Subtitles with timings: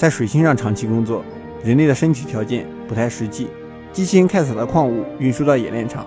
[0.00, 1.22] 在水星上长期工作，
[1.62, 3.48] 人类的身体条件不太实际。
[3.92, 6.06] 机器人开采的矿物运输到冶炼厂，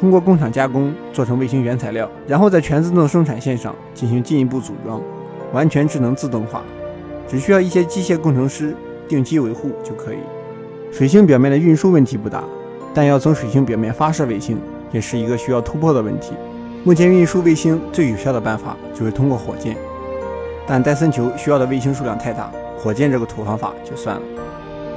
[0.00, 4.98] 通过工厂加工做成卫星原材料，然后在全自动生产线上进行进一步组装，
[5.52, 6.62] 完全智能自动化，
[7.28, 8.74] 只需要一些机械工程师
[9.06, 10.16] 定期维护就可以。
[10.90, 12.42] 水星表面的运输问题不大，
[12.94, 14.58] 但要从水星表面发射卫星
[14.90, 16.32] 也是一个需要突破的问题。
[16.82, 19.76] 目前运输卫星最有效的办法就是通过火箭，
[20.66, 22.50] 但戴森球需要的卫星数量太大，
[22.84, 24.22] 火箭这个土方法就算了。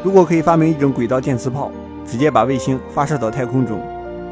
[0.04, 1.72] 如果可以发明一种轨道电磁炮，
[2.06, 3.80] 直接把卫星发射到太空中，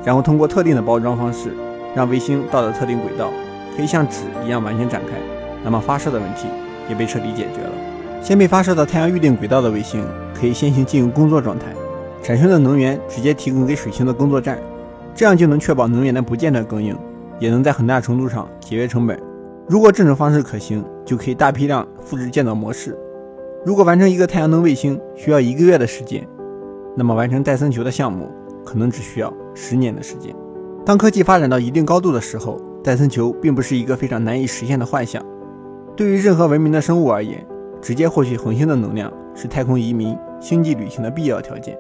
[0.04, 1.54] 然后通过特定的包装方式，
[1.96, 3.32] 让卫星到达特定轨道，
[3.74, 5.16] 可以像纸一样完全展开，
[5.64, 6.48] 那么发射的问题
[6.90, 7.72] 也被彻底解决了。
[8.22, 10.06] 先被发射到太阳预定轨道的卫星，
[10.38, 11.68] 可以先行进入工作状态，
[12.22, 14.60] 产生的能源直接提供给水星的工作站，
[15.16, 16.94] 这样就能确保能源的不间断供应，
[17.40, 19.18] 也能在很大程度上节约成本。
[19.66, 22.98] 如果这种方式可行，就可以大批量复制建造模式。
[23.66, 26.26] 如果完成一个太阳能卫星需要一个月的时间。
[26.96, 28.32] 那么，完成戴森球的项目
[28.64, 30.36] 可能只需要十年的时间。
[30.86, 35.20] 当科技发展到一定高度的时候，戴森球并不是一个非常难以实现的幻想。
[35.98, 37.44] 对于任何文明的生物而言，
[37.82, 41.76] 直接获取恒星的能量是太空移民、星际旅行的必要条件，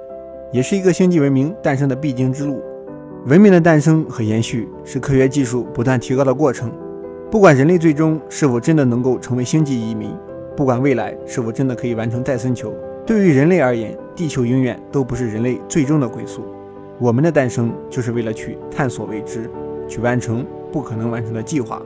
[0.51, 2.63] 也是一个星际文明诞生的必经之路。
[3.27, 6.71] 文明的诞生和延续是科学技术不断提高的过程。
[7.29, 10.11] 不管人类最终是否真的能够成为星际移民，
[10.55, 12.73] 不管未来是否真的可以完成戴森球。
[13.05, 16.45] 对于人类而言，地球永远都不是人类最终的归宿。
[16.97, 19.49] 我们的诞生就是为了去探索未知，
[19.87, 21.81] 去完成不可能完成的计划。